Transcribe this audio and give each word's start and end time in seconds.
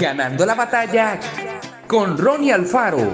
Ganando 0.00 0.46
la 0.46 0.54
batalla 0.54 1.20
con 1.86 2.16
Ronnie 2.16 2.54
Alfaro. 2.54 3.12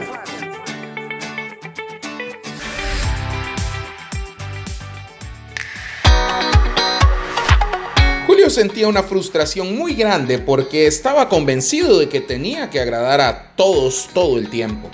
Julio 8.29 8.49
sentía 8.51 8.87
una 8.87 9.03
frustración 9.03 9.77
muy 9.77 9.95
grande 9.95 10.39
porque 10.39 10.86
estaba 10.86 11.29
convencido 11.29 11.99
de 11.99 12.09
que 12.09 12.21
tenía 12.21 12.71
que 12.71 12.79
agradar 12.79 13.21
a 13.21 13.57
todos 13.57 14.09
todo 14.14 14.39
el 14.39 14.48
tiempo. 14.48 14.89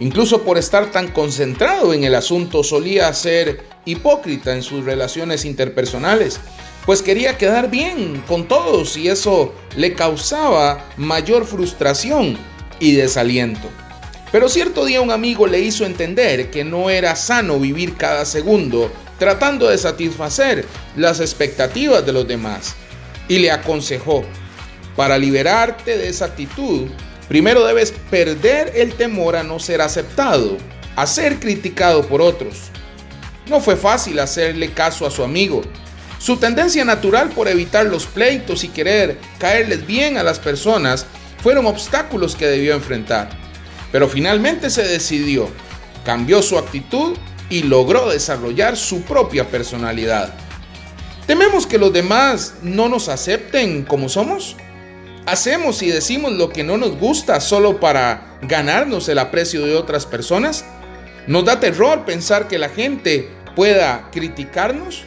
Incluso 0.00 0.42
por 0.42 0.58
estar 0.58 0.90
tan 0.90 1.08
concentrado 1.12 1.94
en 1.94 2.04
el 2.04 2.14
asunto 2.14 2.62
solía 2.62 3.10
ser 3.14 3.62
hipócrita 3.86 4.52
en 4.54 4.62
sus 4.62 4.84
relaciones 4.84 5.46
interpersonales, 5.46 6.40
pues 6.86 7.02
quería 7.02 7.38
quedar 7.38 7.70
bien 7.70 8.22
con 8.26 8.48
todos 8.48 8.96
y 8.96 9.08
eso 9.08 9.54
le 9.76 9.94
causaba 9.94 10.84
mayor 10.96 11.46
frustración 11.46 12.36
y 12.80 12.92
desaliento. 12.92 13.68
Pero 14.32 14.48
cierto 14.48 14.84
día 14.84 15.00
un 15.00 15.10
amigo 15.10 15.46
le 15.46 15.60
hizo 15.60 15.84
entender 15.84 16.50
que 16.50 16.64
no 16.64 16.90
era 16.90 17.14
sano 17.16 17.58
vivir 17.58 17.96
cada 17.96 18.24
segundo 18.24 18.90
tratando 19.18 19.68
de 19.68 19.78
satisfacer 19.78 20.66
las 20.96 21.20
expectativas 21.20 22.04
de 22.04 22.12
los 22.12 22.26
demás 22.26 22.74
y 23.28 23.38
le 23.38 23.50
aconsejó, 23.50 24.24
para 24.96 25.16
liberarte 25.16 25.96
de 25.96 26.08
esa 26.08 26.26
actitud, 26.26 26.88
primero 27.28 27.64
debes 27.64 27.92
perder 28.10 28.72
el 28.74 28.94
temor 28.94 29.36
a 29.36 29.42
no 29.42 29.58
ser 29.58 29.80
aceptado, 29.80 30.56
a 30.96 31.06
ser 31.06 31.38
criticado 31.38 32.06
por 32.06 32.20
otros. 32.20 32.70
No 33.48 33.60
fue 33.60 33.76
fácil 33.76 34.18
hacerle 34.18 34.72
caso 34.72 35.06
a 35.06 35.10
su 35.10 35.22
amigo. 35.22 35.62
Su 36.22 36.36
tendencia 36.36 36.84
natural 36.84 37.30
por 37.30 37.48
evitar 37.48 37.86
los 37.86 38.06
pleitos 38.06 38.62
y 38.62 38.68
querer 38.68 39.18
caerles 39.40 39.84
bien 39.84 40.16
a 40.16 40.22
las 40.22 40.38
personas 40.38 41.04
fueron 41.42 41.66
obstáculos 41.66 42.36
que 42.36 42.46
debió 42.46 42.74
enfrentar. 42.74 43.28
Pero 43.90 44.08
finalmente 44.08 44.70
se 44.70 44.84
decidió, 44.84 45.48
cambió 46.04 46.40
su 46.40 46.58
actitud 46.58 47.16
y 47.50 47.64
logró 47.64 48.08
desarrollar 48.08 48.76
su 48.76 49.02
propia 49.02 49.48
personalidad. 49.48 50.32
¿Tememos 51.26 51.66
que 51.66 51.78
los 51.78 51.92
demás 51.92 52.54
no 52.62 52.88
nos 52.88 53.08
acepten 53.08 53.82
como 53.82 54.08
somos? 54.08 54.54
¿Hacemos 55.26 55.82
y 55.82 55.88
decimos 55.88 56.30
lo 56.30 56.50
que 56.50 56.62
no 56.62 56.76
nos 56.76 56.96
gusta 57.00 57.40
solo 57.40 57.80
para 57.80 58.38
ganarnos 58.42 59.08
el 59.08 59.18
aprecio 59.18 59.66
de 59.66 59.74
otras 59.74 60.06
personas? 60.06 60.64
¿Nos 61.26 61.44
da 61.44 61.58
terror 61.58 62.04
pensar 62.04 62.46
que 62.46 62.60
la 62.60 62.68
gente 62.68 63.28
pueda 63.56 64.08
criticarnos? 64.12 65.02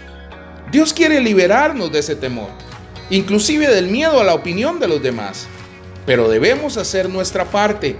Dios 0.71 0.93
quiere 0.93 1.21
liberarnos 1.21 1.91
de 1.91 1.99
ese 1.99 2.15
temor, 2.15 2.49
inclusive 3.09 3.67
del 3.67 3.87
miedo 3.87 4.19
a 4.19 4.23
la 4.23 4.33
opinión 4.33 4.79
de 4.79 4.87
los 4.87 5.01
demás. 5.01 5.47
Pero 6.05 6.27
debemos 6.27 6.77
hacer 6.77 7.09
nuestra 7.09 7.45
parte. 7.45 7.95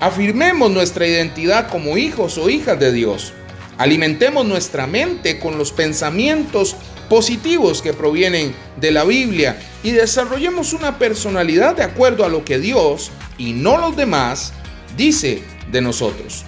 Afirmemos 0.00 0.70
nuestra 0.70 1.06
identidad 1.06 1.68
como 1.68 1.96
hijos 1.96 2.36
o 2.38 2.50
hijas 2.50 2.78
de 2.78 2.92
Dios. 2.92 3.32
Alimentemos 3.78 4.44
nuestra 4.44 4.86
mente 4.86 5.38
con 5.38 5.58
los 5.58 5.72
pensamientos 5.72 6.76
positivos 7.08 7.82
que 7.82 7.92
provienen 7.92 8.54
de 8.76 8.90
la 8.90 9.04
Biblia 9.04 9.58
y 9.82 9.90
desarrollemos 9.90 10.72
una 10.72 10.98
personalidad 10.98 11.76
de 11.76 11.82
acuerdo 11.82 12.24
a 12.24 12.28
lo 12.28 12.44
que 12.44 12.58
Dios 12.58 13.10
y 13.38 13.52
no 13.52 13.78
los 13.78 13.96
demás 13.96 14.52
dice 14.96 15.42
de 15.70 15.80
nosotros. 15.80 16.44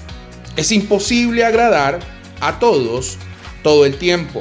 Es 0.56 0.72
imposible 0.72 1.44
agradar 1.44 1.98
a 2.40 2.58
todos 2.58 3.18
todo 3.62 3.84
el 3.84 3.96
tiempo. 3.98 4.40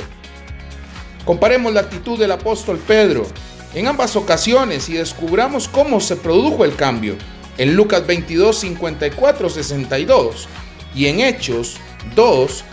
Comparemos 1.26 1.74
la 1.74 1.82
actitud 1.82 2.20
del 2.20 2.32
apóstol 2.32 2.78
Pedro 2.78 3.26
en 3.74 3.88
ambas 3.88 4.16
ocasiones 4.16 4.88
y 4.90 4.94
descubramos 4.94 5.68
cómo 5.68 6.00
se 6.00 6.16
produjo 6.16 6.64
el 6.64 6.76
cambio 6.76 7.18
en 7.58 7.76
Lucas 7.76 8.06
22, 8.06 8.58
54, 8.60 9.50
62 9.50 10.48
y 10.94 11.08
en 11.08 11.22
Hechos 11.22 11.78
2, 12.16 12.64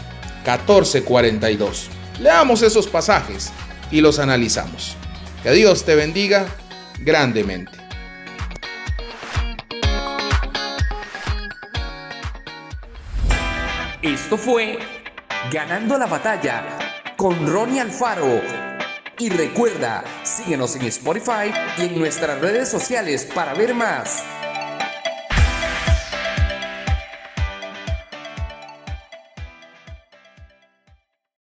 14, 0.44 1.02
42. 1.02 1.88
Leamos 2.20 2.62
esos 2.62 2.86
pasajes 2.86 3.50
y 3.90 4.02
los 4.02 4.18
analizamos. 4.18 4.96
Que 5.42 5.52
Dios 5.52 5.84
te 5.84 5.94
bendiga 5.94 6.46
grandemente. 7.00 7.72
Esto 14.02 14.36
fue 14.36 14.78
Ganando 15.50 15.98
la 15.98 16.06
batalla 16.06 16.81
con 17.22 17.46
Ronnie 17.46 17.80
Alfaro. 17.80 18.42
Y 19.16 19.28
recuerda, 19.28 20.02
síguenos 20.24 20.74
en 20.74 20.82
Spotify 20.86 21.54
y 21.78 21.82
en 21.82 21.96
nuestras 21.96 22.40
redes 22.40 22.68
sociales 22.68 23.28
para 23.32 23.54
ver 23.54 23.76
más. 23.76 24.24